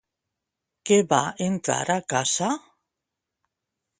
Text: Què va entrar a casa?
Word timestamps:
Què 0.89 0.97
va 1.11 1.19
entrar 1.49 1.77
a 1.97 2.05
casa? 2.15 2.49